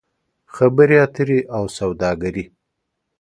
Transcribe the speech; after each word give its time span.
خبرې 0.55 0.97
اترې 1.05 1.39
او 1.55 1.63
سوداګري 1.77 2.45